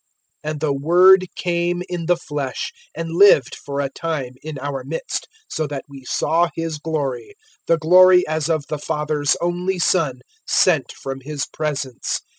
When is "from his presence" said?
10.91-12.21